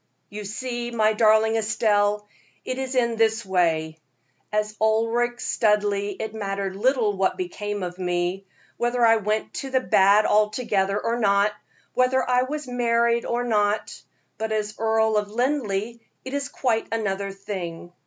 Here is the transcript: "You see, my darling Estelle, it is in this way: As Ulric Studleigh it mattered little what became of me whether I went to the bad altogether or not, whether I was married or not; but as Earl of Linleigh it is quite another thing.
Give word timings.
"You 0.31 0.45
see, 0.45 0.89
my 0.89 1.13
darling 1.13 1.57
Estelle, 1.57 2.27
it 2.65 2.79
is 2.79 2.95
in 2.95 3.17
this 3.17 3.45
way: 3.45 3.99
As 4.51 4.75
Ulric 4.81 5.39
Studleigh 5.39 6.15
it 6.19 6.33
mattered 6.33 6.75
little 6.75 7.15
what 7.15 7.37
became 7.37 7.83
of 7.83 7.99
me 7.99 8.47
whether 8.77 9.05
I 9.05 9.17
went 9.17 9.53
to 9.61 9.69
the 9.69 9.79
bad 9.79 10.25
altogether 10.25 10.99
or 10.99 11.19
not, 11.19 11.51
whether 11.93 12.27
I 12.27 12.41
was 12.41 12.67
married 12.67 13.25
or 13.25 13.43
not; 13.43 14.01
but 14.39 14.51
as 14.51 14.73
Earl 14.79 15.17
of 15.17 15.29
Linleigh 15.29 15.99
it 16.25 16.33
is 16.33 16.49
quite 16.49 16.87
another 16.91 17.31
thing. 17.31 17.93